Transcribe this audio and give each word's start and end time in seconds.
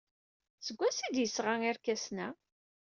Seg 0.65 0.77
wansi 0.79 1.03
ay 1.05 1.11
d-yesɣa 1.15 1.53
irkasen-a? 1.69 2.27